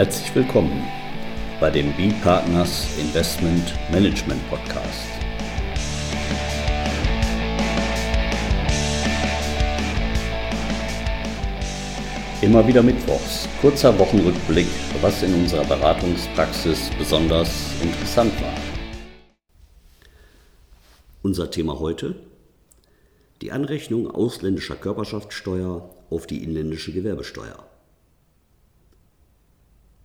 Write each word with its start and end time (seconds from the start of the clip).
Herzlich 0.00 0.34
willkommen 0.34 0.88
bei 1.60 1.68
dem 1.68 1.92
B-Partners 1.92 2.88
Investment 2.98 3.74
Management 3.92 4.40
Podcast. 4.48 5.10
Immer 12.40 12.66
wieder 12.66 12.82
Mittwochs, 12.82 13.46
kurzer 13.60 13.98
Wochenrückblick, 13.98 14.68
was 15.02 15.22
in 15.22 15.34
unserer 15.34 15.66
Beratungspraxis 15.66 16.88
besonders 16.98 17.70
interessant 17.82 18.32
war. 18.40 18.54
Unser 21.20 21.50
Thema 21.50 21.78
heute? 21.78 22.14
Die 23.42 23.52
Anrechnung 23.52 24.10
ausländischer 24.10 24.76
Körperschaftssteuer 24.76 25.94
auf 26.08 26.26
die 26.26 26.42
inländische 26.42 26.90
Gewerbesteuer. 26.90 27.69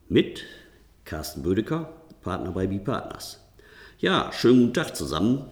Mit 0.07 0.43
Carsten 1.03 1.41
Bödecker, 1.41 1.91
Partner 2.21 2.51
bei 2.51 2.67
B-Partners. 2.67 3.39
Ja, 3.97 4.31
schönen 4.31 4.59
guten 4.59 4.73
Tag 4.75 4.95
zusammen. 4.95 5.45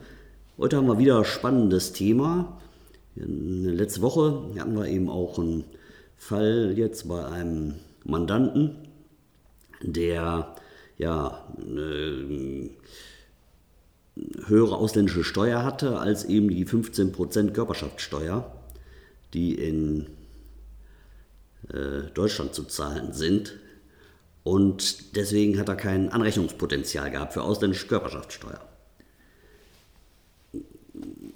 Heute 0.60 0.78
haben 0.78 0.86
wir 0.86 1.00
wieder 1.00 1.18
ein 1.18 1.26
spannendes 1.26 1.92
Thema. 1.92 2.62
Letzte 3.16 4.04
Woche 4.04 4.52
hatten 4.60 4.78
wir 4.78 4.86
eben 4.86 5.10
auch 5.10 5.40
einen 5.40 5.64
Fall 6.18 6.76
jetzt 6.78 7.08
bei 7.08 7.26
einem 7.26 7.74
Mandanten, 8.04 8.76
der 9.82 10.54
ja 11.00 11.48
eine 11.58 12.70
höhere 14.46 14.78
ausländische 14.78 15.24
Steuer 15.24 15.64
hatte 15.64 15.98
als 15.98 16.26
eben 16.26 16.50
die 16.50 16.68
15% 16.68 17.54
Körperschaftssteuer, 17.54 18.54
die 19.34 19.56
in 19.56 20.06
äh, 21.70 22.04
Deutschland 22.14 22.54
zu 22.54 22.66
zahlen 22.66 23.14
sind. 23.14 23.58
Und 24.44 25.16
deswegen 25.16 25.58
hat 25.58 25.70
er 25.70 25.76
kein 25.76 26.10
Anrechnungspotenzial 26.10 27.10
gehabt 27.12 27.34
für 27.34 27.44
ausländische 27.44 27.88
Körperschaftssteuer. 27.88 28.60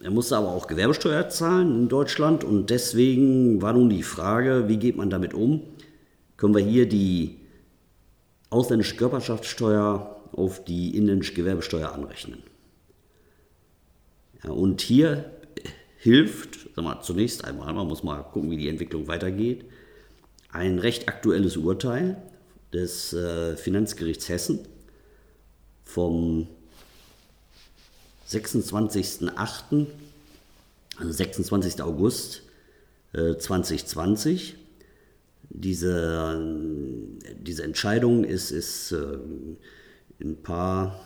Er 0.04 0.12
musste 0.12 0.38
aber 0.38 0.50
auch 0.50 0.68
Gewerbesteuer 0.68 1.30
zahlen 1.30 1.84
in 1.84 1.90
Deutschland 1.90 2.44
und 2.44 2.70
deswegen 2.70 3.62
war 3.62 3.74
nun 3.74 3.90
die 3.90 4.04
Frage, 4.04 4.66
wie 4.68 4.78
geht 4.78 4.98
man 4.98 5.10
damit 5.10 5.34
um? 5.34 5.64
Können 6.36 6.54
wir 6.54 6.64
hier 6.64 6.88
die 6.88 7.40
ausländische 8.50 8.96
Körperschaftssteuer 8.96 10.22
auf 10.34 10.64
die 10.64 10.96
inländische 10.96 11.34
Gewerbesteuer 11.34 11.92
anrechnen? 11.92 12.44
Ja, 14.44 14.52
und 14.52 14.82
hier 14.82 15.32
hilft, 15.98 16.70
sag 16.76 16.86
mal, 16.86 17.02
zunächst 17.02 17.44
einmal, 17.44 17.74
man 17.74 17.88
muss 17.88 18.04
mal 18.04 18.22
gucken, 18.22 18.52
wie 18.52 18.58
die 18.58 18.70
Entwicklung 18.70 19.08
weitergeht, 19.08 19.66
ein 20.52 20.78
recht 20.78 21.10
aktuelles 21.10 21.58
Urteil 21.58 22.22
des 22.74 23.14
äh, 23.14 23.56
Finanzgerichts 23.56 24.30
Hessen 24.30 24.60
vom 25.84 26.48
26.08., 28.30 29.88
also 30.98 31.12
26. 31.12 31.82
August 31.82 32.44
äh, 33.14 33.36
2020. 33.38 34.56
Diese, 35.50 36.42
diese 37.40 37.64
Entscheidung 37.64 38.24
ist, 38.26 38.52
ist 38.52 38.92
äh, 38.92 39.18
in 40.20 40.32
ein 40.32 40.44
paar 40.44 41.00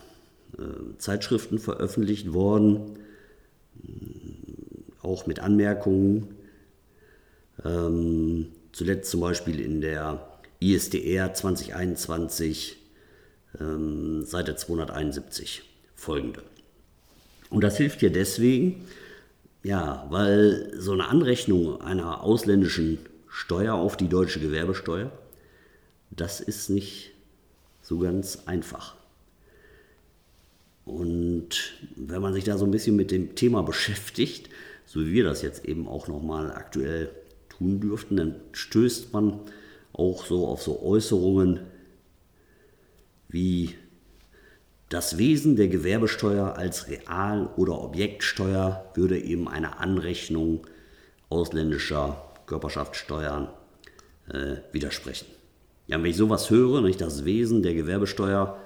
äh, 0.57 0.97
Zeitschriften 0.97 1.59
veröffentlicht 1.59 2.33
worden, 2.33 2.97
auch 5.01 5.27
mit 5.27 5.39
Anmerkungen. 5.39 6.35
Ähm, 7.63 8.47
zuletzt 8.71 9.11
zum 9.11 9.21
Beispiel 9.21 9.59
in 9.59 9.81
der 9.81 10.30
ISDR 10.61 11.33
2021, 11.33 12.77
ähm, 13.59 14.23
Seite 14.23 14.55
271 14.55 15.63
folgende. 15.95 16.43
Und 17.49 17.63
das 17.63 17.77
hilft 17.77 18.01
dir 18.01 18.11
deswegen, 18.11 18.85
ja, 19.63 20.07
weil 20.09 20.71
so 20.77 20.93
eine 20.93 21.07
Anrechnung 21.07 21.81
einer 21.81 22.23
ausländischen 22.23 22.99
Steuer 23.27 23.75
auf 23.75 23.97
die 23.97 24.07
deutsche 24.07 24.39
Gewerbesteuer, 24.39 25.11
das 26.11 26.39
ist 26.39 26.69
nicht 26.69 27.11
so 27.81 27.99
ganz 27.99 28.43
einfach. 28.45 28.95
Und 30.85 31.73
wenn 31.95 32.21
man 32.21 32.33
sich 32.33 32.43
da 32.43 32.57
so 32.57 32.65
ein 32.65 32.71
bisschen 32.71 32.95
mit 32.95 33.11
dem 33.11 33.35
Thema 33.35 33.63
beschäftigt, 33.63 34.49
so 34.85 35.01
wie 35.01 35.11
wir 35.11 35.23
das 35.23 35.41
jetzt 35.41 35.65
eben 35.65 35.87
auch 35.87 36.07
nochmal 36.07 36.51
aktuell 36.51 37.09
tun 37.49 37.79
dürften, 37.79 38.17
dann 38.17 38.35
stößt 38.51 39.13
man 39.13 39.39
auch 39.93 40.25
so 40.25 40.47
auf 40.47 40.61
so 40.61 40.81
Äußerungen 40.81 41.61
wie 43.27 43.75
das 44.89 45.17
Wesen 45.17 45.55
der 45.55 45.69
Gewerbesteuer 45.69 46.57
als 46.57 46.89
Real- 46.89 47.49
oder 47.55 47.81
Objektsteuer 47.81 48.91
würde 48.93 49.17
eben 49.17 49.47
einer 49.47 49.79
Anrechnung 49.79 50.67
ausländischer 51.29 52.21
Körperschaftssteuern 52.45 53.47
äh, 54.29 54.57
widersprechen. 54.73 55.27
Ja, 55.87 55.97
wenn 55.97 56.09
ich 56.09 56.17
sowas 56.17 56.49
höre, 56.49 56.81
nicht, 56.81 56.99
das 56.99 57.23
Wesen 57.23 57.63
der 57.63 57.73
Gewerbesteuer, 57.73 58.57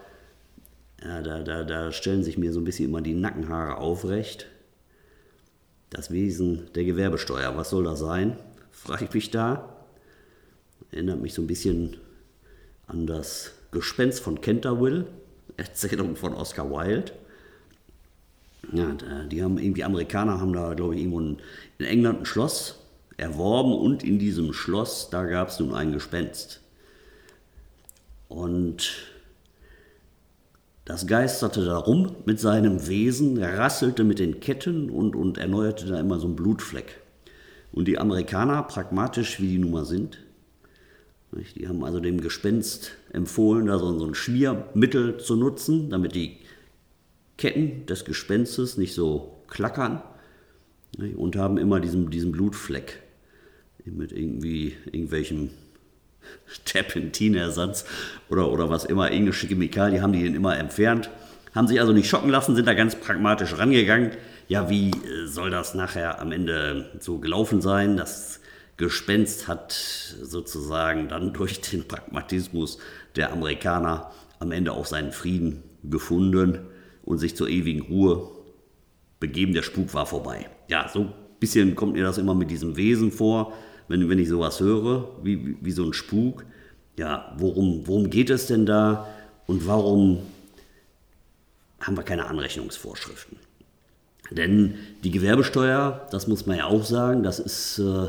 ja, 1.03 1.21
da, 1.21 1.43
da, 1.43 1.63
da 1.63 1.91
stellen 1.91 2.23
sich 2.23 2.39
mir 2.39 2.51
so 2.51 2.59
ein 2.59 2.63
bisschen 2.63 2.89
immer 2.89 3.01
die 3.01 3.13
Nackenhaare 3.13 3.77
aufrecht. 3.77 4.47
Das 5.91 6.09
Wesen 6.09 6.69
der 6.73 6.85
Gewerbesteuer, 6.85 7.55
was 7.55 7.69
soll 7.69 7.83
das 7.83 7.99
sein? 7.99 8.37
Frage 8.71 9.05
ich 9.05 9.13
mich 9.13 9.29
da. 9.29 9.74
Erinnert 10.91 11.21
mich 11.21 11.33
so 11.33 11.41
ein 11.41 11.47
bisschen 11.47 11.97
an 12.87 13.07
das 13.07 13.51
Gespenst 13.71 14.21
von 14.21 14.41
Canterville 14.41 15.07
Erzählung 15.57 16.15
von 16.15 16.33
Oscar 16.33 16.69
Wilde. 16.69 17.11
Ja, 18.71 18.95
die 19.31 19.43
haben 19.43 19.57
irgendwie 19.57 19.83
Amerikaner 19.83 20.39
haben 20.41 20.53
da, 20.53 20.73
glaube 20.73 20.95
ich, 20.95 21.01
irgendwo 21.01 21.19
in 21.19 21.39
England 21.85 22.21
ein 22.21 22.25
Schloss 22.25 22.79
erworben 23.17 23.73
und 23.73 24.03
in 24.03 24.19
diesem 24.19 24.53
Schloss, 24.53 25.09
da 25.11 25.23
gab 25.25 25.49
es 25.49 25.59
nun 25.59 25.73
ein 25.73 25.91
Gespenst. 25.91 26.61
Und 28.27 29.11
das 30.83 31.07
geisterte 31.07 31.63
da 31.63 31.77
rum 31.77 32.15
mit 32.25 32.39
seinem 32.39 32.87
Wesen, 32.87 33.41
rasselte 33.41 34.03
mit 34.03 34.19
den 34.19 34.39
Ketten 34.39 34.89
und, 34.89 35.15
und 35.15 35.37
erneuerte 35.37 35.85
da 35.85 35.99
immer 35.99 36.19
so 36.19 36.25
einen 36.25 36.35
Blutfleck. 36.35 36.99
Und 37.71 37.87
die 37.87 37.99
Amerikaner, 37.99 38.63
pragmatisch 38.63 39.39
wie 39.39 39.47
die 39.47 39.57
nun 39.59 39.71
mal 39.71 39.85
sind, 39.85 40.17
die 41.55 41.67
haben 41.67 41.83
also 41.83 41.99
dem 41.99 42.21
Gespenst 42.21 42.91
empfohlen, 43.11 43.67
da 43.67 43.77
so 43.79 44.05
ein 44.05 44.15
Schmiermittel 44.15 45.17
zu 45.17 45.35
nutzen, 45.35 45.89
damit 45.89 46.15
die 46.15 46.37
Ketten 47.37 47.85
des 47.85 48.05
Gespenstes 48.05 48.77
nicht 48.77 48.93
so 48.93 49.43
klackern 49.47 50.01
und 51.17 51.35
haben 51.35 51.57
immer 51.57 51.79
diesen, 51.79 52.09
diesen 52.09 52.31
Blutfleck 52.31 53.01
mit 53.85 54.11
irgendwie 54.11 54.75
irgendwelchem 54.85 55.49
Terpentinersatz 56.65 57.85
oder, 58.29 58.51
oder 58.51 58.69
was 58.69 58.85
immer, 58.85 59.11
irgendeine 59.11 59.33
Chemikalie, 59.33 60.01
haben 60.01 60.13
die 60.13 60.23
den 60.23 60.35
immer 60.35 60.57
entfernt. 60.57 61.09
Haben 61.53 61.67
sich 61.67 61.79
also 61.79 61.93
nicht 61.93 62.09
schocken 62.09 62.29
lassen, 62.29 62.55
sind 62.55 62.67
da 62.67 62.73
ganz 62.73 62.95
pragmatisch 62.95 63.57
rangegangen. 63.57 64.11
Ja, 64.47 64.69
wie 64.69 64.89
äh, 64.89 65.27
soll 65.27 65.49
das 65.51 65.73
nachher 65.73 66.19
am 66.19 66.31
Ende 66.31 66.91
so 66.99 67.19
gelaufen 67.19 67.61
sein? 67.61 67.95
Das 67.95 68.41
Gespenst 68.77 69.47
hat 69.47 69.71
sozusagen 69.71 71.07
dann 71.07 71.33
durch 71.33 71.61
den 71.61 71.87
Pragmatismus 71.87 72.77
der 73.15 73.31
Amerikaner 73.31 74.11
am 74.39 74.51
Ende 74.51 74.73
auch 74.73 74.85
seinen 74.85 75.13
Frieden 75.13 75.63
gefunden 75.83 76.59
und 77.03 77.19
sich 77.19 77.35
zur 77.35 77.47
ewigen 77.47 77.83
Ruhe 77.83 78.29
begeben. 79.19 79.53
Der 79.53 79.63
Spuk 79.63 79.93
war 79.93 80.05
vorbei. 80.05 80.49
Ja, 80.67 80.89
so 80.89 81.01
ein 81.01 81.13
bisschen 81.39 81.75
kommt 81.75 81.93
mir 81.93 82.03
das 82.03 82.17
immer 82.17 82.35
mit 82.35 82.51
diesem 82.51 82.75
Wesen 82.75 83.11
vor, 83.11 83.53
wenn, 83.87 84.09
wenn 84.09 84.19
ich 84.19 84.27
sowas 84.27 84.59
höre, 84.59 85.09
wie, 85.23 85.45
wie, 85.45 85.57
wie 85.61 85.71
so 85.71 85.85
ein 85.85 85.93
Spuk. 85.93 86.45
Ja, 86.97 87.33
worum, 87.37 87.87
worum 87.87 88.09
geht 88.09 88.29
es 88.29 88.47
denn 88.47 88.65
da 88.65 89.07
und 89.47 89.67
warum 89.67 90.19
haben 91.79 91.95
wir 91.95 92.03
keine 92.03 92.25
Anrechnungsvorschriften? 92.25 93.37
Denn 94.31 94.75
die 95.03 95.11
Gewerbesteuer, 95.11 96.07
das 96.11 96.27
muss 96.27 96.45
man 96.45 96.57
ja 96.57 96.65
auch 96.65 96.83
sagen, 96.83 97.21
das 97.21 97.39
ist 97.39 97.79
äh, 97.79 98.07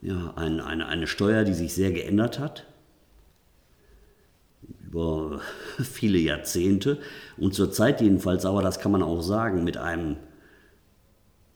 ja, 0.00 0.32
ein, 0.36 0.60
eine, 0.60 0.86
eine 0.86 1.06
Steuer, 1.06 1.44
die 1.44 1.54
sich 1.54 1.74
sehr 1.74 1.92
geändert 1.92 2.38
hat 2.38 2.66
über 4.88 5.40
viele 5.82 6.18
Jahrzehnte 6.18 6.98
und 7.36 7.54
zurzeit 7.54 8.00
jedenfalls, 8.00 8.44
aber 8.44 8.62
das 8.62 8.80
kann 8.80 8.92
man 8.92 9.02
auch 9.02 9.20
sagen, 9.20 9.64
mit 9.64 9.76
einem 9.76 10.16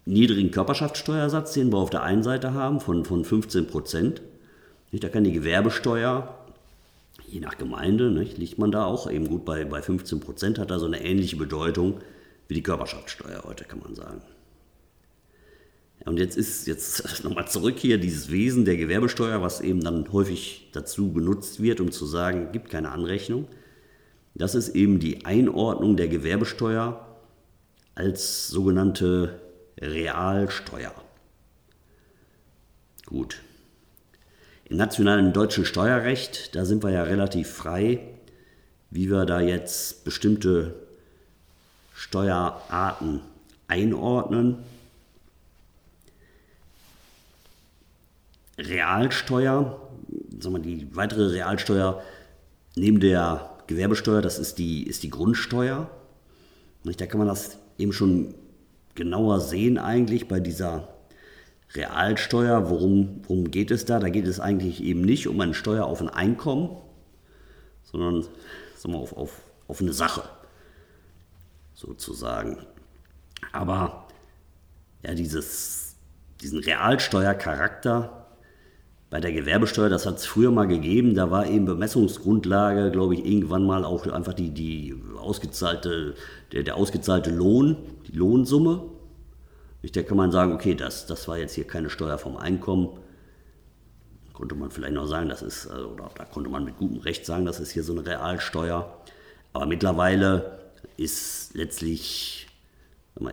niedrigen 0.05 0.50
Körperschaftssteuersatz, 0.50 1.53
den 1.55 1.73
wir 1.73 1.79
auf 1.79 1.91
der 1.91 2.03
einen 2.03 2.23
Seite 2.23 2.55
haben, 2.55 2.81
von, 2.81 3.05
von 3.05 3.25
15 3.25 3.67
Prozent. 3.67 4.23
Da 4.93 5.09
kann 5.09 5.25
die 5.25 5.33
Gewerbesteuer, 5.33 6.37
je 7.27 7.41
nach 7.41 7.56
Gemeinde, 7.56 8.11
nicht, 8.11 8.37
liegt 8.37 8.59
man 8.59 8.73
da 8.73 8.85
auch 8.85 9.11
eben 9.11 9.29
gut 9.29 9.44
bei, 9.44 9.65
bei 9.65 9.81
15 9.81 10.21
Prozent, 10.21 10.59
hat 10.59 10.71
also 10.71 10.87
eine 10.87 11.03
ähnliche 11.03 11.37
Bedeutung 11.37 12.00
wie 12.49 12.55
die 12.55 12.62
Körperschaftssteuer 12.62 13.44
heute, 13.44 13.65
kann 13.65 13.81
man 13.81 13.94
sagen. 13.94 14.21
Und 16.04 16.19
jetzt 16.19 16.37
ist 16.37 16.66
jetzt 16.66 17.25
nochmal 17.25 17.49
zurück 17.49 17.78
hier 17.78 17.99
dieses 17.99 18.31
Wesen 18.31 18.64
der 18.64 18.76
Gewerbesteuer, 18.76 19.43
was 19.43 19.60
eben 19.60 19.81
dann 19.81 20.12
häufig 20.12 20.70
dazu 20.72 21.12
benutzt 21.12 21.62
wird, 21.62 21.81
um 21.81 21.93
zu 21.93 22.06
sagen, 22.06 22.52
gibt 22.52 22.70
keine 22.70 22.90
Anrechnung. 22.90 23.49
Das 24.34 24.54
ist 24.54 24.70
eben 24.70 24.99
die 24.99 25.26
Einordnung 25.26 25.96
der 25.96 26.08
Gewerbesteuer 26.08 27.06
als 27.94 28.49
sogenannte 28.49 29.40
Realsteuer. 29.78 30.94
Gut. 33.06 33.40
Im 34.64 34.78
nationalen 34.78 35.32
deutschen 35.34 35.66
Steuerrecht, 35.66 36.55
da 36.56 36.64
sind 36.64 36.82
wir 36.82 36.90
ja 36.90 37.02
relativ 37.02 37.50
frei, 37.50 38.00
wie 38.90 39.10
wir 39.10 39.26
da 39.26 39.40
jetzt 39.40 40.05
bestimmte 40.05 40.75
Steuerarten 41.94 43.20
einordnen. 43.69 44.58
Realsteuer, 48.62 49.81
sagen 50.38 50.55
wir, 50.56 50.61
die 50.61 50.94
weitere 50.94 51.32
Realsteuer 51.32 52.03
neben 52.76 53.00
der 53.00 53.50
Gewerbesteuer, 53.67 54.23
das 54.23 54.38
ist 54.38 54.59
die, 54.59 54.85
ist 54.85 55.03
die 55.03 55.11
Grundsteuer. 55.11 55.91
Da 56.85 57.06
kann 57.06 57.19
man 57.19 57.29
das 57.29 57.59
eben 57.79 57.93
schon 57.93 58.35
genauer 58.94 59.41
sehen 59.41 59.79
eigentlich 59.79 60.29
bei 60.29 60.41
dieser 60.41 60.88
Realsteuer. 61.75 62.69
Worum, 62.70 63.23
worum 63.26 63.50
geht 63.50 63.70
es 63.70 63.85
da? 63.85 63.99
Da 63.99 64.09
geht 64.09 64.26
es 64.26 64.41
eigentlich 64.41 64.82
eben 64.82 65.03
nicht 65.03 65.29
um 65.29 65.41
eine 65.41 65.55
Steuer 65.55 65.87
auf 65.87 66.00
ein 66.00 66.08
Einkommen, 66.08 66.76
sondern 67.85 68.23
sagen 68.76 68.94
wir, 68.94 68.99
auf, 68.99 69.17
auf, 69.17 69.41
auf 69.69 69.81
eine 69.81 69.93
Sache 69.93 70.23
sozusagen. 71.75 72.58
Aber 73.53 74.08
ja, 75.03 75.15
dieses, 75.15 75.97
diesen 76.41 76.61
Realsteuercharakter, 76.61 78.21
bei 79.12 79.20
der 79.20 79.32
Gewerbesteuer, 79.32 79.91
das 79.91 80.06
hat 80.06 80.17
es 80.17 80.25
früher 80.25 80.50
mal 80.50 80.67
gegeben, 80.67 81.14
da 81.14 81.31
war 81.31 81.47
eben 81.47 81.67
Bemessungsgrundlage, 81.67 82.91
glaube 82.91 83.12
ich, 83.12 83.26
irgendwann 83.26 83.67
mal 83.67 83.85
auch 83.85 84.06
einfach 84.06 84.32
die, 84.32 84.49
die 84.49 84.97
ausgezahlte, 85.19 86.14
der, 86.50 86.62
der 86.62 86.76
ausgezahlte 86.76 87.31
Lohn, 87.31 87.76
die 88.09 88.17
Lohnsumme. 88.17 88.85
Da 89.82 90.03
kann 90.03 90.17
man 90.17 90.32
sagen, 90.32 90.55
okay, 90.55 90.75
das, 90.75 91.05
das 91.05 91.29
war 91.29 91.37
jetzt 91.37 91.53
hier 91.53 91.67
keine 91.67 91.91
Steuer 91.91 92.17
vom 92.17 92.38
Einkommen. 92.38 92.88
Konnte 94.32 94.55
man 94.55 94.70
vielleicht 94.70 94.94
noch 94.94 95.06
sagen, 95.06 95.29
das 95.29 95.43
ist, 95.43 95.67
also, 95.67 95.88
oder 95.88 96.08
da 96.15 96.25
konnte 96.25 96.49
man 96.49 96.65
mit 96.65 96.79
gutem 96.79 97.00
Recht 97.00 97.26
sagen, 97.26 97.44
das 97.44 97.61
ist 97.61 97.73
hier 97.73 97.82
so 97.82 97.93
eine 97.93 98.06
Realsteuer. 98.06 98.97
Aber 99.53 99.67
mittlerweile 99.67 100.58
ist 100.97 101.55
letztlich, 101.55 102.47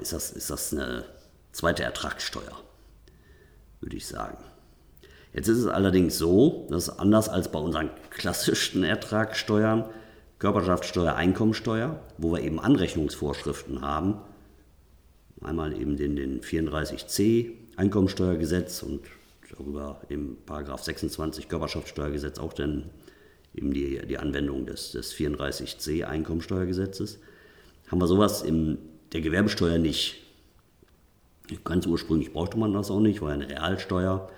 ist 0.02 0.12
das, 0.12 0.32
ist 0.32 0.50
das 0.50 0.74
eine 0.74 1.06
zweite 1.54 1.84
Ertragssteuer, 1.84 2.60
würde 3.80 3.96
ich 3.96 4.08
sagen. 4.08 4.44
Jetzt 5.34 5.48
ist 5.48 5.60
es 5.60 5.68
allerdings 5.68 6.18
so, 6.18 6.68
dass 6.70 7.00
anders 7.00 7.30
als 7.30 7.52
bei 7.52 7.60
unseren 7.60 7.90
klassischen 8.10 8.84
Ertragssteuern, 8.84 9.86
Körperschaftssteuer, 10.40 11.16
Einkommensteuer, 11.16 12.00
wo 12.18 12.32
wir 12.32 12.42
eben 12.42 12.60
Anrechnungsvorschriften 12.60 13.82
haben, 13.82 14.16
einmal 15.42 15.80
eben 15.80 15.98
den, 15.98 16.16
den 16.16 16.42
34c 16.42 17.52
Einkommensteuergesetz 17.76 18.84
und 18.84 19.02
darüber 19.52 20.02
im 20.10 20.38
Paragraph 20.46 20.84
26 20.84 21.48
Körperschaftssteuergesetz 21.48 22.40
auch 22.40 22.54
dann 22.54 22.90
eben 23.56 23.74
die, 23.74 24.00
die 24.08 24.18
Anwendung 24.18 24.66
des, 24.66 24.92
des 24.92 25.14
34c 25.14 26.04
Einkommensteuergesetzes, 26.04 27.20
haben 27.88 28.00
wir 28.00 28.08
sowas 28.08 28.42
in 28.42 28.78
der 29.14 29.22
Gewerbesteuer 29.22 29.78
nicht. 29.78 30.18
Ganz 31.64 31.88
ursprünglich 31.88 32.32
brauchte 32.32 32.60
man 32.60 32.74
das 32.74 32.92
auch 32.92 33.00
nicht, 33.00 33.22
war 33.22 33.32
eine 33.32 33.50
Realsteuer. 33.50 34.30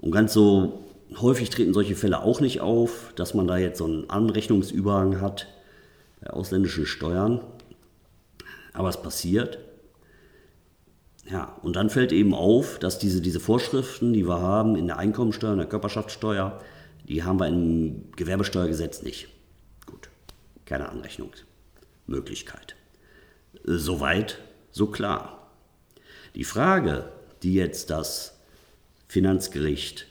Und 0.00 0.12
ganz 0.12 0.32
so 0.32 0.84
häufig 1.20 1.50
treten 1.50 1.74
solche 1.74 1.96
Fälle 1.96 2.22
auch 2.22 2.40
nicht 2.40 2.60
auf, 2.60 3.12
dass 3.16 3.34
man 3.34 3.46
da 3.46 3.58
jetzt 3.58 3.78
so 3.78 3.84
einen 3.84 4.08
Anrechnungsüberhang 4.08 5.20
hat 5.20 5.48
bei 6.20 6.30
ausländischen 6.30 6.86
Steuern. 6.86 7.40
Aber 8.72 8.88
es 8.88 9.02
passiert. 9.02 9.58
Ja, 11.30 11.56
und 11.62 11.76
dann 11.76 11.90
fällt 11.90 12.12
eben 12.12 12.34
auf, 12.34 12.78
dass 12.78 12.98
diese, 12.98 13.20
diese 13.20 13.40
Vorschriften, 13.40 14.12
die 14.12 14.26
wir 14.26 14.40
haben 14.40 14.74
in 14.76 14.86
der 14.86 14.98
Einkommensteuer 14.98 15.52
und 15.52 15.58
der 15.58 15.68
Körperschaftssteuer, 15.68 16.60
die 17.08 17.22
haben 17.22 17.38
wir 17.38 17.46
im 17.46 18.10
Gewerbesteuergesetz 18.16 19.02
nicht. 19.02 19.28
Gut, 19.86 20.08
keine 20.64 20.88
Anrechnungsmöglichkeit. 20.88 22.74
Soweit, 23.64 24.38
so 24.70 24.86
klar. 24.86 25.50
Die 26.34 26.44
Frage, 26.44 27.12
die 27.42 27.54
jetzt 27.54 27.90
das 27.90 28.39
Finanzgericht 29.10 30.06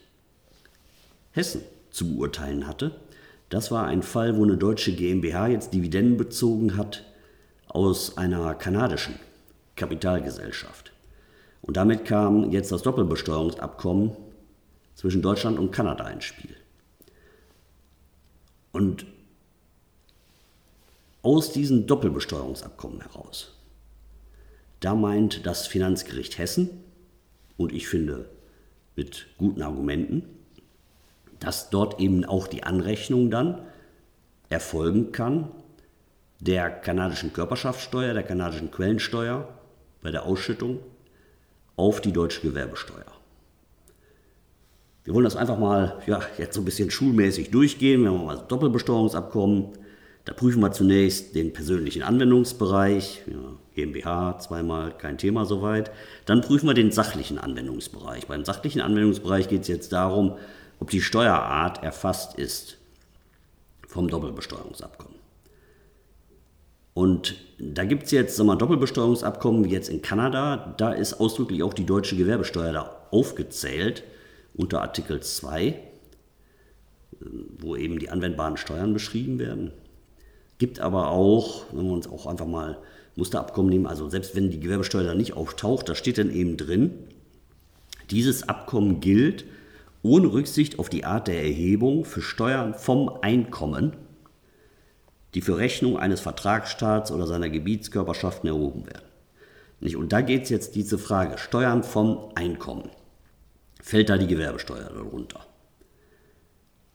Hessen 1.31 1.62
zu 1.90 2.16
beurteilen 2.16 2.68
hatte. 2.68 3.00
Das 3.48 3.72
war 3.72 3.86
ein 3.86 4.04
Fall, 4.04 4.36
wo 4.36 4.44
eine 4.44 4.57
deutsche 4.57 4.92
GmbH 4.92 5.48
jetzt 5.48 5.74
Dividenden 5.74 6.18
bezogen 6.18 6.75
hat 6.75 7.06
aus 7.69 8.18
einer 8.18 8.54
kanadischen 8.56 9.18
Kapitalgesellschaft. 9.78 10.92
Und 11.62 11.78
damit 11.78 12.04
kam 12.04 12.51
jetzt 12.51 12.74
das 12.74 12.81
Doppelbesteuerungsabkommen 12.81 14.18
zwischen 14.96 15.22
Deutschland 15.22 15.60
und 15.60 15.72
Kanada 15.72 16.10
ins 16.10 16.25
Spiel. 16.25 16.57
Und 18.74 19.06
aus 21.22 21.54
diesem 21.54 21.88
Doppelbesteuerungsabkommen 21.88 23.00
heraus, 23.00 23.54
da 24.81 24.94
meint 24.94 25.45
das 25.45 25.68
Finanzgericht 25.68 26.38
Hessen, 26.38 26.69
und 27.56 27.72
ich 27.72 27.88
finde 27.88 28.30
mit 29.00 29.28
guten 29.38 29.62
Argumenten, 29.62 30.24
dass 31.40 31.69
dort 31.69 32.01
eben 32.01 32.25
auch 32.25 32.48
die 32.48 32.63
Anrechnung 32.63 33.31
dann 33.31 33.62
erfolgen 34.50 35.13
kann 35.13 35.50
der 36.42 36.69
kanadischen 36.69 37.31
Körperschaftssteuer, 37.31 38.13
der 38.13 38.24
kanadischen 38.24 38.72
Quellensteuer 38.72 39.48
bei 40.01 40.12
der 40.12 40.25
Ausschüttung 40.25 40.80
auf 41.78 42.01
die 42.01 42.12
deutsche 42.12 42.42
Gewerbesteuer. 42.42 43.06
Wir 45.06 45.13
wollen 45.13 45.24
das 45.24 45.38
einfach 45.38 45.57
mal 45.57 46.02
ja, 46.06 46.19
jetzt 46.38 46.56
so 46.56 46.62
ein 46.62 46.66
bisschen 46.66 46.92
schulmäßig 46.92 47.52
durchgehen. 47.52 48.04
Wir 48.04 48.12
haben 48.12 48.25
mal 48.25 48.36
das 48.36 48.48
Doppelbesteuerungsabkommen. 48.48 49.69
Da 50.30 50.36
prüfen 50.36 50.62
wir 50.62 50.72
zunächst 50.72 51.34
den 51.34 51.54
persönlichen 51.54 52.04
Anwendungsbereich, 52.04 53.24
ja, 53.26 53.58
GmbH 53.74 54.38
zweimal, 54.38 54.96
kein 54.96 55.18
Thema 55.18 55.44
soweit. 55.44 55.90
Dann 56.28 56.42
prüfen 56.42 56.68
wir 56.68 56.76
den 56.76 56.92
sachlichen 56.92 57.40
Anwendungsbereich. 57.40 58.28
Beim 58.28 58.45
sachlichen 58.45 58.80
Anwendungsbereich 58.80 59.50
geht 59.50 59.64
es 59.64 59.68
jetzt 59.68 59.92
darum, 59.92 60.38
ob 60.80 60.92
die 60.92 61.02
Steuerart 61.02 61.81
erfasst 61.81 62.38
ist 62.38 62.78
vom 63.88 64.07
Doppelbesteuerungsabkommen. 64.07 65.16
Und 66.94 67.38
da 67.57 67.86
gibt 67.86 68.04
es 68.04 68.12
jetzt 68.12 68.36
sagen 68.36 68.50
wir, 68.50 68.56
Doppelbesteuerungsabkommen 68.56 69.66
wie 69.66 69.71
jetzt 69.71 69.90
in 69.90 70.04
Kanada. 70.04 70.76
Da 70.78 70.92
ist 70.92 71.16
ausdrücklich 71.16 71.64
auch 71.64 71.74
die 71.74 71.88
deutsche 71.88 72.16
Gewerbesteuer 72.16 72.71
da 72.71 73.07
aufgezählt 73.09 74.04
unter 74.54 74.83
Artikel 74.83 75.21
2, 75.21 75.80
wo 77.57 77.76
eben 77.76 77.98
die 77.98 78.12
anwendbaren 78.12 78.57
Steuern 78.57 78.94
beschrieben 78.94 79.40
werden. 79.40 79.71
Gibt 80.59 80.80
aber 80.80 81.07
auch, 81.09 81.66
wenn 81.71 81.85
wir 81.85 81.94
uns 81.94 82.07
auch 82.07 82.28
einfach 82.28 82.45
mal 82.45 82.78
Musterabkommen 83.16 83.69
nehmen, 83.71 83.87
also 83.87 84.09
selbst 84.09 84.35
wenn 84.35 84.51
die 84.51 84.59
Gewerbesteuer 84.59 85.04
da 85.04 85.16
nicht 85.16 85.33
auftaucht, 85.33 85.89
da 85.89 85.95
steht 85.95 86.18
dann 86.18 86.30
eben 86.30 86.57
drin, 86.57 86.92
dieses 88.11 88.47
Abkommen 88.47 88.99
gilt 88.99 89.45
ohne 90.01 90.31
Rücksicht 90.31 90.78
auf 90.80 90.89
die 90.89 91.06
Art 91.06 91.28
der 91.28 91.44
Erhebung 91.44 92.06
für 92.06 92.21
Steuern 92.21 92.73
vom 92.73 93.09
Einkommen, 93.21 93.95
die 95.33 95.42
für 95.42 95.57
Rechnung 95.57 95.97
eines 95.97 96.21
Vertragsstaats 96.21 97.11
oder 97.11 97.25
seiner 97.28 97.49
Gebietskörperschaften 97.49 98.49
erhoben 98.49 98.85
werden. 98.85 99.95
Und 99.95 100.11
da 100.11 100.21
geht 100.21 100.44
es 100.44 100.49
jetzt 100.49 100.75
diese 100.75 100.97
Frage, 100.97 101.37
Steuern 101.37 101.83
vom 101.83 102.31
Einkommen. 102.35 102.89
Fällt 103.81 104.09
da 104.09 104.18
die 104.18 104.28
Gewerbesteuer 104.28 104.89
darunter? 104.89 105.45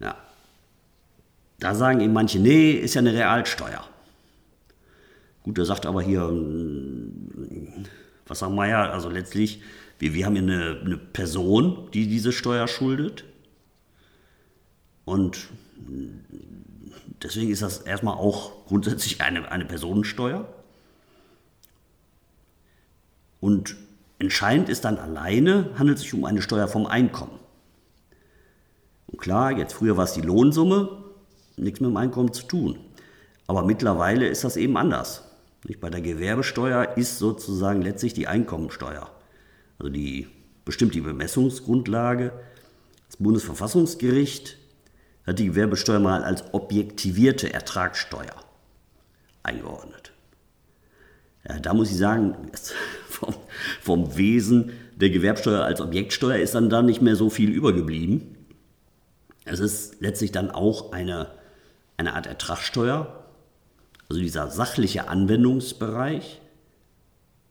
Ja, 0.00 0.16
da 1.64 1.75
sagen 1.75 2.02
eben 2.02 2.12
manche, 2.12 2.38
nee, 2.38 2.73
ist 2.73 2.92
ja 2.92 2.99
eine 2.99 3.14
Realsteuer. 3.14 3.83
Gut, 5.44 5.56
da 5.56 5.64
sagt 5.64 5.87
aber 5.87 6.02
hier, 6.02 6.21
hm, 6.28 7.87
was 8.26 8.40
sagen 8.40 8.54
wir 8.54 8.66
ja, 8.66 8.90
also 8.90 9.09
letztlich, 9.09 9.62
wir, 9.99 10.12
wir 10.12 10.26
haben 10.26 10.35
hier 10.35 10.42
eine, 10.42 10.80
eine 10.85 10.97
Person, 10.99 11.88
die 11.94 12.06
diese 12.06 12.33
Steuer 12.33 12.68
schuldet. 12.68 13.25
Und 15.06 15.49
deswegen 17.23 17.50
ist 17.50 17.62
das 17.62 17.78
erstmal 17.78 18.16
auch 18.16 18.66
grundsätzlich 18.66 19.23
eine, 19.23 19.50
eine 19.50 19.64
Personensteuer. 19.64 20.47
Und 23.40 23.75
entscheidend 24.18 24.68
ist 24.68 24.85
dann 24.85 24.99
alleine, 24.99 25.71
handelt 25.78 25.97
es 25.97 26.04
sich 26.04 26.12
um 26.12 26.26
eine 26.26 26.42
Steuer 26.42 26.68
vom 26.68 26.85
Einkommen. 26.85 27.38
Und 29.06 29.18
klar, 29.18 29.50
jetzt 29.52 29.73
früher 29.73 29.97
war 29.97 30.04
es 30.04 30.12
die 30.12 30.21
Lohnsumme, 30.21 31.03
nichts 31.56 31.80
mit 31.80 31.90
dem 31.90 31.96
Einkommen 31.96 32.32
zu 32.32 32.44
tun. 32.44 32.78
Aber 33.46 33.64
mittlerweile 33.64 34.26
ist 34.26 34.44
das 34.44 34.56
eben 34.56 34.76
anders. 34.76 35.23
Bei 35.80 35.90
der 35.90 36.00
Gewerbesteuer 36.00 36.96
ist 36.96 37.18
sozusagen 37.18 37.82
letztlich 37.82 38.12
die 38.12 38.26
Einkommensteuer, 38.26 39.11
also 39.78 39.90
die 39.90 40.26
bestimmt 40.64 40.94
die 40.94 41.00
Bemessungsgrundlage. 41.00 42.32
Das 43.06 43.16
Bundesverfassungsgericht 43.16 44.58
hat 45.26 45.38
die 45.38 45.46
Gewerbesteuer 45.46 46.00
mal 46.00 46.23
als 46.23 46.44
objektivierte 46.52 47.52
Ertragssteuer 47.52 48.34
eingeordnet. 49.42 50.12
Ja, 51.49 51.58
da 51.58 51.75
muss 51.75 51.90
ich 51.90 51.96
sagen, 51.96 52.34
vom, 53.08 53.34
vom, 53.80 54.16
Wesen 54.16 54.73
der 54.96 55.11
Gewerbsteuer 55.11 55.64
als 55.64 55.80
Objektsteuer 55.80 56.38
ist 56.38 56.54
dann 56.54 56.70
da 56.70 56.82
nicht 56.82 57.02
mehr 57.02 57.16
so 57.16 57.30
viel 57.30 57.50
übergeblieben. 57.50 58.37
Es 59.44 59.61
ist 59.61 60.00
letztlich 60.00 60.32
dann 60.32 60.50
auch 60.50 60.92
eine, 60.92 61.30
eine 61.97 62.15
Art 62.15 62.27
Ertragssteuer. 62.27 63.25
Also 64.09 64.21
dieser 64.21 64.51
sachliche 64.51 65.09
Anwendungsbereich 65.09 66.41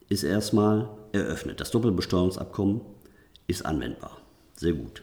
ist 0.09 0.23
erstmal 0.23 0.89
eröffnet. 1.11 1.59
Das 1.59 1.71
Doppelbesteuerungsabkommen 1.71 2.81
ist 3.47 3.65
anwendbar. 3.65 4.17
Sehr 4.55 4.73
gut. 4.73 5.01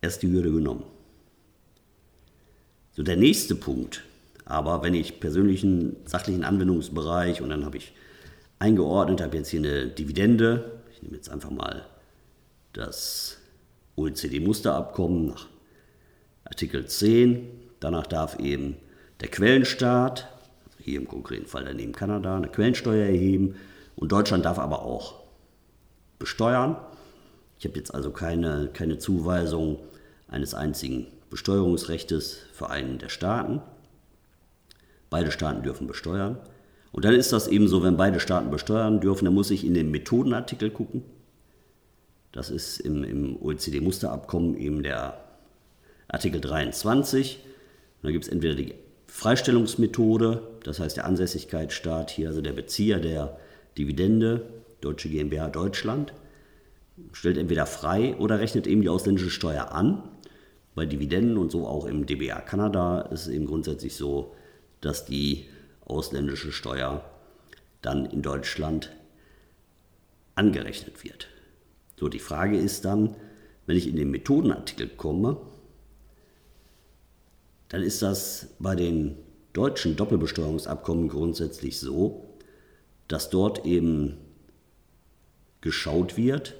Erst 0.00 0.22
die 0.22 0.30
Hürde 0.30 0.50
genommen. 0.50 0.84
So 2.92 3.02
der 3.02 3.16
nächste 3.16 3.54
Punkt, 3.54 4.02
aber 4.44 4.82
wenn 4.82 4.94
ich 4.94 5.20
persönlichen 5.20 5.96
sachlichen 6.06 6.44
Anwendungsbereich 6.44 7.40
und 7.40 7.50
dann 7.50 7.64
habe 7.64 7.76
ich 7.76 7.92
eingeordnet, 8.58 9.20
habe 9.20 9.36
jetzt 9.36 9.50
hier 9.50 9.60
eine 9.60 9.86
Dividende, 9.86 10.82
ich 10.92 11.02
nehme 11.02 11.16
jetzt 11.16 11.30
einfach 11.30 11.50
mal 11.50 11.86
das 12.72 13.38
OECD-Musterabkommen 13.96 15.26
nach 15.26 15.46
Artikel 16.44 16.86
10, 16.86 17.48
danach 17.80 18.06
darf 18.06 18.38
eben 18.38 18.76
der 19.20 19.28
Quellenstaat, 19.28 20.28
also 20.66 20.78
hier 20.78 21.00
im 21.00 21.08
konkreten 21.08 21.46
Fall 21.46 21.64
daneben 21.64 21.92
Kanada, 21.92 22.36
eine 22.36 22.48
Quellensteuer 22.48 23.06
erheben 23.06 23.56
und 23.96 24.12
Deutschland 24.12 24.44
darf 24.44 24.58
aber 24.58 24.82
auch 24.82 25.20
besteuern. 26.18 26.76
Ich 27.58 27.66
habe 27.66 27.76
jetzt 27.76 27.94
also 27.94 28.10
keine, 28.10 28.70
keine 28.72 28.98
Zuweisung 28.98 29.78
eines 30.28 30.54
einzigen 30.54 31.06
Besteuerungsrechtes 31.28 32.38
für 32.52 32.70
einen 32.70 32.98
der 32.98 33.08
Staaten. 33.08 33.60
Beide 35.10 35.30
Staaten 35.30 35.62
dürfen 35.62 35.86
besteuern. 35.86 36.38
Und 36.92 37.04
dann 37.04 37.14
ist 37.14 37.32
das 37.32 37.48
eben 37.48 37.68
so, 37.68 37.82
wenn 37.82 37.96
beide 37.96 38.20
Staaten 38.20 38.50
besteuern 38.50 39.00
dürfen, 39.00 39.24
dann 39.24 39.34
muss 39.34 39.50
ich 39.50 39.64
in 39.64 39.74
den 39.74 39.90
Methodenartikel 39.90 40.70
gucken. 40.70 41.02
Das 42.32 42.50
ist 42.50 42.80
im, 42.80 43.04
im 43.04 43.36
OECD-Musterabkommen 43.40 44.56
eben 44.56 44.82
der 44.82 45.18
Artikel 46.08 46.40
23. 46.40 47.40
Und 48.02 48.08
da 48.08 48.10
gibt 48.10 48.24
es 48.24 48.30
entweder 48.30 48.54
die 48.54 48.74
Freistellungsmethode, 49.06 50.42
das 50.64 50.80
heißt 50.80 50.96
der 50.96 51.04
Ansässigkeitsstaat 51.04 52.10
hier, 52.10 52.28
also 52.28 52.40
der 52.40 52.52
Bezieher 52.52 53.00
der 53.00 53.38
Dividende, 53.76 54.42
Deutsche 54.80 55.08
GmbH 55.08 55.48
Deutschland, 55.48 56.12
stellt 57.12 57.38
entweder 57.38 57.66
frei 57.66 58.14
oder 58.16 58.38
rechnet 58.38 58.66
eben 58.66 58.82
die 58.82 58.88
ausländische 58.88 59.30
Steuer 59.30 59.72
an 59.72 60.02
bei 60.74 60.86
Dividenden 60.86 61.36
und 61.36 61.50
so 61.50 61.66
auch 61.66 61.84
im 61.86 62.06
DBA 62.06 62.40
Kanada 62.40 63.02
ist 63.02 63.22
es 63.22 63.28
eben 63.28 63.46
grundsätzlich 63.46 63.94
so, 63.94 64.34
dass 64.80 65.04
die 65.04 65.46
ausländische 65.84 66.52
Steuer 66.52 67.04
dann 67.82 68.06
in 68.06 68.22
Deutschland 68.22 68.90
angerechnet 70.36 71.04
wird. 71.04 71.28
So, 71.98 72.08
die 72.08 72.18
Frage 72.18 72.56
ist 72.56 72.84
dann, 72.84 73.16
wenn 73.66 73.76
ich 73.76 73.88
in 73.88 73.96
den 73.96 74.10
Methodenartikel 74.10 74.88
komme, 74.88 75.36
dann 77.70 77.82
ist 77.82 78.02
das 78.02 78.48
bei 78.58 78.74
den 78.74 79.16
deutschen 79.52 79.96
Doppelbesteuerungsabkommen 79.96 81.08
grundsätzlich 81.08 81.80
so, 81.80 82.24
dass 83.08 83.30
dort 83.30 83.64
eben 83.64 84.18
geschaut 85.60 86.16
wird, 86.16 86.54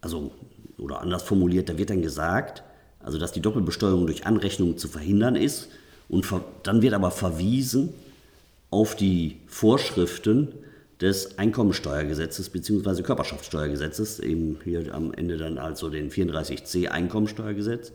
also 0.00 0.32
oder 0.78 1.00
anders 1.00 1.24
formuliert, 1.24 1.68
da 1.68 1.76
wird 1.76 1.90
dann 1.90 2.02
gesagt, 2.02 2.62
also 3.00 3.18
dass 3.18 3.32
die 3.32 3.40
Doppelbesteuerung 3.40 4.06
durch 4.06 4.26
Anrechnung 4.26 4.78
zu 4.78 4.88
verhindern 4.88 5.34
ist 5.34 5.68
und 6.08 6.26
dann 6.62 6.82
wird 6.82 6.94
aber 6.94 7.10
verwiesen 7.10 7.92
auf 8.70 8.94
die 8.94 9.40
Vorschriften 9.46 10.52
des 11.00 11.38
Einkommensteuergesetzes 11.38 12.50
bzw. 12.50 13.02
Körperschaftssteuergesetzes, 13.02 14.20
eben 14.20 14.58
hier 14.62 14.94
am 14.94 15.12
Ende 15.14 15.36
dann 15.36 15.58
also 15.58 15.90
den 15.90 16.10
34c 16.10 16.88
Einkommensteuergesetz, 16.88 17.92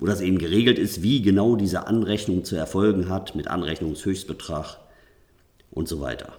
wo 0.00 0.06
das 0.06 0.22
eben 0.22 0.38
geregelt 0.38 0.78
ist, 0.78 1.02
wie 1.02 1.20
genau 1.20 1.56
diese 1.56 1.86
Anrechnung 1.86 2.42
zu 2.44 2.56
erfolgen 2.56 3.10
hat 3.10 3.34
mit 3.34 3.48
Anrechnungshöchstbetrag 3.48 4.78
und 5.70 5.88
so 5.88 6.00
weiter. 6.00 6.32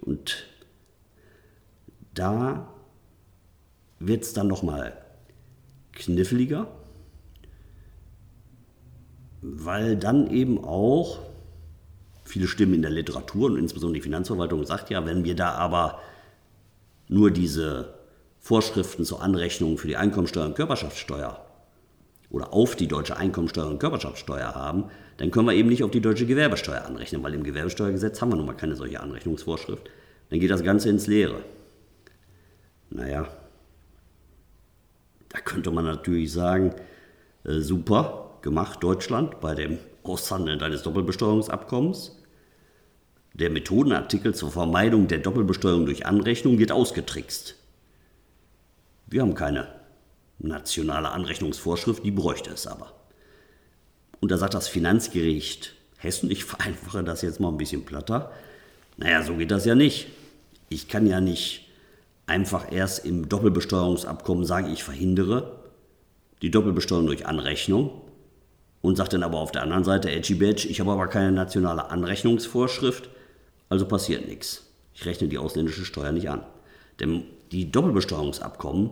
Und 0.00 0.46
da 2.12 2.68
wird 4.00 4.24
es 4.24 4.32
dann 4.32 4.48
nochmal 4.48 4.96
kniffliger, 5.92 6.66
weil 9.42 9.96
dann 9.96 10.28
eben 10.28 10.64
auch 10.64 11.20
viele 12.24 12.48
Stimmen 12.48 12.74
in 12.74 12.82
der 12.82 12.90
Literatur 12.90 13.50
und 13.50 13.58
insbesondere 13.58 13.98
die 14.00 14.02
Finanzverwaltung 14.02 14.64
sagt 14.64 14.90
ja, 14.90 15.06
wenn 15.06 15.24
wir 15.24 15.36
da 15.36 15.52
aber 15.52 16.00
nur 17.08 17.30
diese 17.30 18.01
Vorschriften 18.42 19.04
zur 19.04 19.22
Anrechnung 19.22 19.78
für 19.78 19.86
die 19.86 19.96
Einkommensteuer 19.96 20.46
und 20.46 20.56
Körperschaftssteuer 20.56 21.46
oder 22.28 22.52
auf 22.52 22.74
die 22.74 22.88
deutsche 22.88 23.16
Einkommensteuer 23.16 23.68
und 23.68 23.78
Körperschaftssteuer 23.78 24.56
haben, 24.56 24.86
dann 25.18 25.30
können 25.30 25.46
wir 25.46 25.54
eben 25.54 25.68
nicht 25.68 25.84
auf 25.84 25.92
die 25.92 26.00
deutsche 26.00 26.26
Gewerbesteuer 26.26 26.84
anrechnen, 26.84 27.22
weil 27.22 27.34
im 27.34 27.44
Gewerbesteuergesetz 27.44 28.20
haben 28.20 28.32
wir 28.32 28.36
nun 28.36 28.46
mal 28.46 28.56
keine 28.56 28.74
solche 28.74 28.98
Anrechnungsvorschrift. 28.98 29.88
Dann 30.28 30.40
geht 30.40 30.50
das 30.50 30.64
Ganze 30.64 30.88
ins 30.88 31.06
Leere. 31.06 31.44
Naja, 32.90 33.28
da 35.28 35.38
könnte 35.38 35.70
man 35.70 35.84
natürlich 35.84 36.32
sagen, 36.32 36.74
äh, 37.44 37.60
super 37.60 38.38
gemacht 38.42 38.82
Deutschland 38.82 39.40
bei 39.40 39.54
dem 39.54 39.78
Aushandeln 40.02 40.58
deines 40.58 40.82
Doppelbesteuerungsabkommens. 40.82 42.18
Der 43.34 43.50
Methodenartikel 43.50 44.34
zur 44.34 44.50
Vermeidung 44.50 45.06
der 45.06 45.18
Doppelbesteuerung 45.18 45.86
durch 45.86 46.06
Anrechnung 46.06 46.58
wird 46.58 46.72
ausgetrickst. 46.72 47.61
Wir 49.12 49.20
haben 49.20 49.34
keine 49.34 49.68
nationale 50.38 51.10
Anrechnungsvorschrift, 51.10 52.02
die 52.02 52.10
bräuchte 52.10 52.50
es 52.50 52.66
aber. 52.66 52.94
Und 54.20 54.30
da 54.30 54.38
sagt 54.38 54.54
das 54.54 54.68
Finanzgericht 54.68 55.74
Hessen, 55.98 56.30
ich 56.30 56.44
vereinfache 56.46 57.04
das 57.04 57.20
jetzt 57.20 57.38
mal 57.38 57.48
ein 57.48 57.58
bisschen 57.58 57.84
platter, 57.84 58.32
naja, 58.96 59.22
so 59.22 59.36
geht 59.36 59.50
das 59.50 59.66
ja 59.66 59.74
nicht. 59.74 60.08
Ich 60.70 60.88
kann 60.88 61.06
ja 61.06 61.20
nicht 61.20 61.68
einfach 62.26 62.72
erst 62.72 63.04
im 63.04 63.28
Doppelbesteuerungsabkommen 63.28 64.46
sagen, 64.46 64.72
ich 64.72 64.82
verhindere 64.82 65.60
die 66.40 66.50
Doppelbesteuerung 66.50 67.06
durch 67.06 67.26
Anrechnung 67.26 67.90
und 68.80 68.96
sage 68.96 69.10
dann 69.10 69.22
aber 69.22 69.38
auf 69.38 69.52
der 69.52 69.62
anderen 69.62 69.84
Seite, 69.84 70.10
edgy 70.10 70.34
badge, 70.34 70.68
ich 70.68 70.80
habe 70.80 70.90
aber 70.90 71.08
keine 71.08 71.32
nationale 71.32 71.90
Anrechnungsvorschrift, 71.90 73.10
also 73.68 73.86
passiert 73.86 74.26
nichts. 74.26 74.66
Ich 74.94 75.04
rechne 75.04 75.28
die 75.28 75.38
ausländische 75.38 75.84
Steuer 75.84 76.12
nicht 76.12 76.30
an. 76.30 76.42
Denn 76.98 77.24
die 77.52 77.70
Doppelbesteuerungsabkommen, 77.70 78.90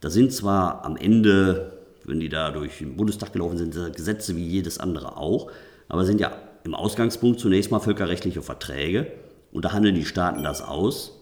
da 0.00 0.10
sind 0.10 0.32
zwar 0.32 0.84
am 0.84 0.96
Ende, 0.96 1.78
wenn 2.04 2.20
die 2.20 2.28
da 2.28 2.50
durch 2.50 2.78
den 2.78 2.96
Bundestag 2.96 3.32
gelaufen 3.32 3.56
sind, 3.56 3.96
Gesetze 3.96 4.36
wie 4.36 4.46
jedes 4.46 4.78
andere 4.78 5.16
auch, 5.16 5.50
aber 5.88 6.04
sind 6.04 6.20
ja 6.20 6.32
im 6.64 6.74
Ausgangspunkt 6.74 7.40
zunächst 7.40 7.70
mal 7.70 7.80
völkerrechtliche 7.80 8.42
Verträge 8.42 9.12
und 9.52 9.64
da 9.64 9.72
handeln 9.72 9.94
die 9.94 10.04
Staaten 10.04 10.42
das 10.42 10.60
aus 10.62 11.20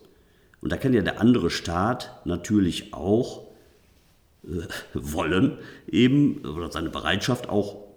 und 0.60 0.72
da 0.72 0.76
kann 0.76 0.94
ja 0.94 1.02
der 1.02 1.20
andere 1.20 1.50
Staat 1.50 2.20
natürlich 2.24 2.94
auch 2.94 3.42
äh, 4.44 4.62
wollen, 4.94 5.58
eben, 5.86 6.44
oder 6.44 6.72
seine 6.72 6.90
Bereitschaft 6.90 7.48
auch 7.48 7.88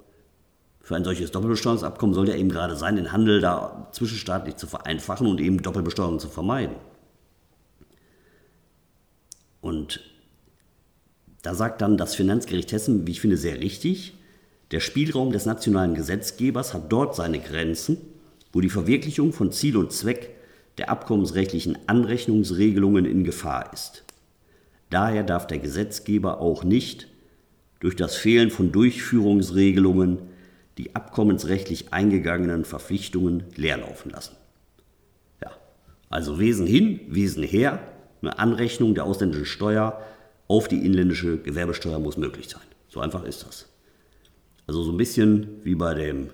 für 0.82 0.96
ein 0.96 1.04
solches 1.04 1.32
Doppelbesteuerungsabkommen 1.32 2.14
soll 2.14 2.28
ja 2.28 2.36
eben 2.36 2.50
gerade 2.50 2.76
sein, 2.76 2.96
den 2.96 3.12
Handel 3.12 3.40
da 3.40 3.88
zwischenstaatlich 3.92 4.56
zu 4.58 4.68
vereinfachen 4.68 5.28
und 5.28 5.40
eben 5.40 5.62
Doppelbesteuerung 5.62 6.20
zu 6.20 6.28
vermeiden. 6.28 6.76
Und 9.62 10.02
da 11.44 11.56
sagt 11.56 11.82
dann 11.82 11.98
das 11.98 12.16
Finanzgericht 12.16 12.72
Hessen, 12.72 13.08
wie 13.08 13.12
ich 13.12 13.22
finde, 13.22 13.38
sehr 13.38 13.60
richtig, 13.60 14.14
der 14.72 14.80
Spielraum 14.80 15.32
des 15.32 15.46
nationalen 15.46 15.96
Gesetzgebers 15.96 16.74
hat 16.74 16.92
dort 16.92 17.16
seine 17.16 17.40
Grenzen, 17.40 17.98
wo 18.54 18.62
die 18.62 18.70
Verwirklichung 18.70 19.34
von 19.34 19.52
Ziel 19.52 19.78
und 19.78 19.92
Zweck 19.92 20.30
der 20.78 20.90
abkommensrechtlichen 20.90 21.78
Anrechnungsregelungen 21.88 23.06
in 23.06 23.24
Gefahr 23.24 23.72
ist. 23.74 24.04
Daher 24.90 25.24
darf 25.24 25.48
der 25.48 25.60
Gesetzgeber 25.60 26.40
auch 26.40 26.64
nicht 26.64 27.08
durch 27.80 27.96
das 27.96 28.16
Fehlen 28.16 28.52
von 28.52 28.72
Durchführungsregelungen 28.72 30.20
die 30.78 30.96
abkommensrechtlich 30.96 31.94
eingegangenen 31.94 32.66
Verpflichtungen 32.66 33.44
leerlaufen 33.56 34.12
lassen. 34.12 34.36
Ja, 35.42 35.52
also 36.10 36.40
Wesen 36.40 36.66
hin, 36.66 37.02
Wesen 37.08 37.44
her, 37.44 37.80
eine 38.22 38.40
Anrechnung 38.40 38.96
der 38.96 39.06
ausländischen 39.06 39.46
Steuer 39.46 40.02
auf 40.48 40.68
die 40.68 40.86
inländische 40.86 41.38
Gewerbesteuer 41.38 42.00
muss 42.00 42.18
möglich 42.18 42.50
sein. 42.50 42.62
So 42.90 43.00
einfach 43.00 43.24
ist 43.24 43.46
das. 43.48 43.68
Also 44.68 44.84
so 44.84 44.92
ein 44.92 44.98
bisschen 44.98 45.64
wie 45.64 45.76
bei 45.76 45.94
dem 45.94 46.30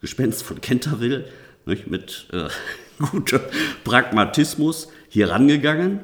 Gespenst 0.00 0.42
von 0.42 0.60
Canterville, 0.60 1.26
nicht, 1.66 1.86
mit 1.86 2.28
äh, 2.32 2.48
guter 3.10 3.40
Pragmatismus 3.84 4.88
hier 5.08 5.30
rangegangen 5.30 6.00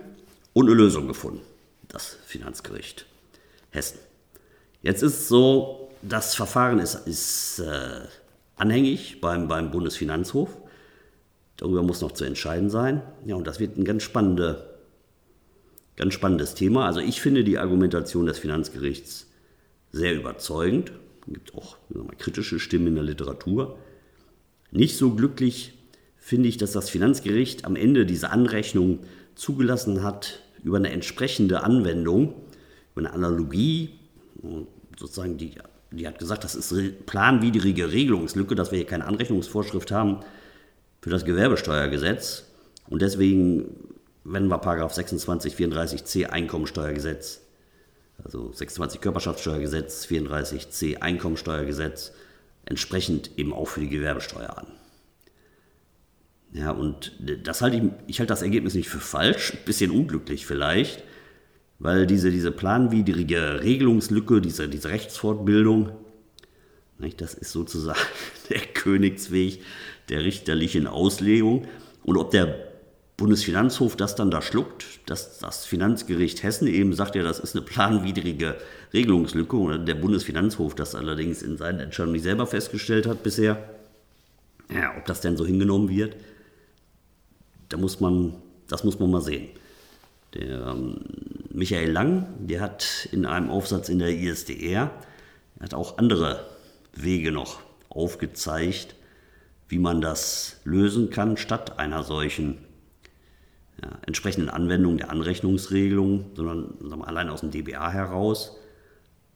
und 0.52 0.66
eine 0.66 0.74
Lösung 0.74 1.08
gefunden. 1.08 1.40
Das 1.88 2.18
Finanzgericht 2.26 3.06
Hessen. 3.70 3.98
Jetzt 4.82 5.02
ist 5.02 5.14
es 5.14 5.28
so, 5.28 5.90
das 6.02 6.34
Verfahren 6.34 6.78
ist, 6.78 6.94
ist 7.06 7.58
äh, 7.60 8.06
anhängig 8.56 9.20
beim, 9.20 9.48
beim 9.48 9.70
Bundesfinanzhof. 9.70 10.50
Darüber 11.56 11.82
muss 11.82 12.00
noch 12.00 12.12
zu 12.12 12.24
entscheiden 12.24 12.70
sein. 12.70 13.02
Ja, 13.24 13.36
und 13.36 13.46
das 13.46 13.60
wird 13.60 13.76
ein 13.76 13.84
ganz, 13.84 14.02
spannende, 14.02 14.73
ganz 15.96 16.14
spannendes 16.14 16.54
Thema. 16.54 16.86
Also 16.86 17.00
ich 17.00 17.20
finde 17.20 17.44
die 17.44 17.58
Argumentation 17.58 18.26
des 18.26 18.38
Finanzgerichts 18.38 19.28
sehr 19.92 20.14
überzeugend. 20.14 20.92
Es 21.26 21.32
gibt 21.32 21.54
auch 21.54 21.76
mal, 21.88 22.16
kritische 22.18 22.58
Stimmen 22.58 22.88
in 22.88 22.94
der 22.96 23.04
Literatur. 23.04 23.78
Nicht 24.70 24.96
so 24.96 25.14
glücklich 25.14 25.74
finde 26.18 26.48
ich, 26.48 26.56
dass 26.56 26.72
das 26.72 26.90
Finanzgericht 26.90 27.64
am 27.64 27.76
Ende 27.76 28.06
diese 28.06 28.30
Anrechnung 28.30 29.00
zugelassen 29.34 30.02
hat 30.02 30.40
über 30.62 30.78
eine 30.78 30.90
entsprechende 30.90 31.62
Anwendung, 31.62 32.34
über 32.92 33.06
eine 33.06 33.12
Analogie, 33.12 33.90
sozusagen 34.98 35.36
die, 35.36 35.52
die 35.90 36.08
hat 36.08 36.18
gesagt, 36.18 36.44
das 36.44 36.54
ist 36.54 37.06
planwidrige 37.06 37.92
Regelungslücke, 37.92 38.54
dass 38.54 38.72
wir 38.72 38.78
hier 38.78 38.86
keine 38.86 39.06
Anrechnungsvorschrift 39.06 39.92
haben 39.92 40.20
für 41.02 41.10
das 41.10 41.24
Gewerbesteuergesetz. 41.24 42.44
Und 42.88 43.02
deswegen 43.02 43.76
wenden 44.24 44.48
wir 44.48 44.58
Paragraph 44.58 44.94
26, 44.94 45.54
34c 45.54 46.26
Einkommensteuergesetz, 46.26 47.40
also 48.24 48.52
26 48.52 49.00
Körperschaftssteuergesetz, 49.00 50.06
34c 50.06 51.00
Einkommensteuergesetz, 51.00 52.12
entsprechend 52.64 53.30
eben 53.36 53.52
auch 53.52 53.68
für 53.68 53.80
die 53.80 53.88
Gewerbesteuer 53.88 54.58
an. 54.58 54.66
Ja, 56.52 56.70
und 56.70 57.12
das 57.42 57.62
halte 57.62 57.76
ich, 57.76 57.82
ich 58.06 58.18
halte 58.20 58.32
das 58.32 58.42
Ergebnis 58.42 58.74
nicht 58.74 58.88
für 58.88 59.00
falsch, 59.00 59.52
ein 59.52 59.64
bisschen 59.66 59.90
unglücklich 59.90 60.46
vielleicht, 60.46 61.02
weil 61.80 62.06
diese, 62.06 62.30
diese 62.30 62.52
planwidrige 62.52 63.60
Regelungslücke, 63.62 64.40
diese, 64.40 64.68
diese 64.68 64.88
Rechtsfortbildung, 64.88 65.90
nicht, 66.98 67.20
das 67.20 67.34
ist 67.34 67.50
sozusagen 67.50 67.98
der 68.50 68.60
Königsweg 68.60 69.60
der 70.08 70.24
richterlichen 70.24 70.86
Auslegung. 70.86 71.66
Und 72.04 72.16
ob 72.16 72.30
der 72.30 72.73
Bundesfinanzhof 73.16 73.94
das 73.96 74.16
dann 74.16 74.30
da 74.30 74.42
schluckt, 74.42 74.84
dass 75.06 75.38
das 75.38 75.64
Finanzgericht 75.64 76.42
Hessen 76.42 76.66
eben 76.66 76.94
sagt, 76.94 77.14
ja, 77.14 77.22
das 77.22 77.38
ist 77.38 77.54
eine 77.54 77.64
planwidrige 77.64 78.56
Regelungslücke 78.92 79.56
und 79.56 79.86
der 79.86 79.94
Bundesfinanzhof 79.94 80.74
das 80.74 80.96
allerdings 80.96 81.42
in 81.42 81.56
seinen 81.56 81.78
Entscheidungen 81.78 82.14
nicht 82.14 82.24
selber 82.24 82.46
festgestellt 82.46 83.06
hat 83.06 83.22
bisher, 83.22 83.68
ja, 84.72 84.96
ob 84.98 85.04
das 85.06 85.20
denn 85.20 85.36
so 85.36 85.46
hingenommen 85.46 85.88
wird, 85.88 86.16
da 87.68 87.76
muss 87.76 88.00
man, 88.00 88.34
das 88.68 88.82
muss 88.82 88.98
man 88.98 89.10
mal 89.10 89.22
sehen. 89.22 89.48
Der 90.34 90.66
ähm, 90.66 90.96
Michael 91.50 91.92
Lang, 91.92 92.26
der 92.40 92.60
hat 92.60 93.08
in 93.12 93.26
einem 93.26 93.48
Aufsatz 93.48 93.88
in 93.88 94.00
der 94.00 94.10
ISDR, 94.10 94.90
hat 95.60 95.74
auch 95.74 95.98
andere 95.98 96.44
Wege 96.92 97.30
noch 97.30 97.60
aufgezeigt, 97.88 98.96
wie 99.68 99.78
man 99.78 100.00
das 100.00 100.60
lösen 100.64 101.10
kann, 101.10 101.36
statt 101.36 101.78
einer 101.78 102.02
solchen 102.02 102.58
ja, 103.82 103.90
entsprechenden 104.06 104.50
Anwendung 104.50 104.98
der 104.98 105.10
Anrechnungsregelung, 105.10 106.30
sondern 106.34 106.74
wir, 106.80 107.04
allein 107.04 107.28
aus 107.28 107.40
dem 107.40 107.50
DBA 107.50 107.90
heraus. 107.90 108.56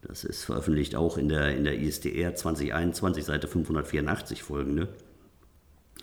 Das 0.02 0.25
ist 0.25 0.45
veröffentlicht 0.45 0.95
auch 0.95 1.18
in 1.18 1.28
der, 1.28 1.57
in 1.57 1.64
der 1.64 1.78
ISDR 1.78 2.35
2021, 2.35 3.25
Seite 3.25 3.49
584 3.49 4.42
folgende, 4.42 4.88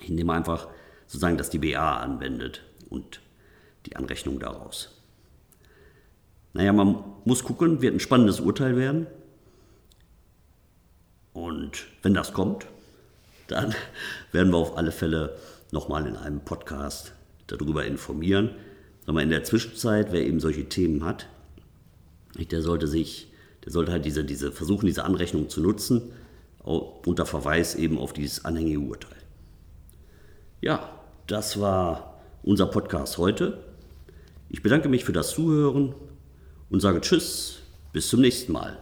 indem 0.05 0.27
man 0.27 0.37
einfach 0.37 0.67
sozusagen 1.07 1.37
das 1.37 1.49
DBA 1.49 1.97
anwendet 1.97 2.61
und 2.89 3.21
die 3.85 3.95
Anrechnung 3.95 4.39
daraus. 4.39 5.01
Naja, 6.53 6.74
man 6.74 7.03
muss 7.25 7.43
gucken, 7.43 7.81
wird 7.81 7.93
ein 7.93 8.00
spannendes 8.00 8.39
Urteil 8.39 8.75
werden. 8.75 9.07
Und 11.33 11.87
wenn 12.01 12.13
das 12.13 12.33
kommt, 12.33 12.65
dann 13.48 13.75
werden 14.31 14.51
wir 14.51 14.57
auf 14.57 14.77
alle 14.77 14.91
Fälle 14.91 15.37
nochmal 15.71 16.07
in 16.07 16.15
einem 16.15 16.39
Podcast 16.39 17.13
darüber 17.48 17.86
informieren. 17.86 18.51
Aber 19.05 19.22
in 19.22 19.29
der 19.29 19.44
Zwischenzeit, 19.44 20.12
wer 20.12 20.25
eben 20.25 20.40
solche 20.40 20.68
Themen 20.68 21.05
hat, 21.05 21.27
der 22.36 22.62
sollte 22.62 22.88
sich, 22.88 23.31
der 23.64 23.72
sollte 23.72 23.92
halt 23.92 24.05
diese, 24.05 24.24
diese 24.24 24.51
versuchen, 24.51 24.88
diese 24.88 25.03
Anrechnung 25.03 25.50
zu 25.50 25.62
nutzen, 25.62 26.12
unter 26.64 27.25
Verweis 27.25 27.75
eben 27.75 27.98
auf 28.00 28.14
dieses 28.14 28.44
anhängige 28.44 28.79
Urteil. 28.79 29.16
Ja, 30.62 30.90
das 31.27 31.60
war 31.60 32.20
unser 32.44 32.66
Podcast 32.66 33.18
heute. 33.18 33.60
Ich 34.50 34.62
bedanke 34.62 34.90
mich 34.90 35.05
für 35.05 35.14
das 35.14 35.31
Zuhören 35.31 35.94
und 36.70 36.79
sage 36.79 37.01
Tschüss, 37.01 37.60
bis 37.94 38.10
zum 38.10 38.22
nächsten 38.22 38.51
Mal. 38.51 38.77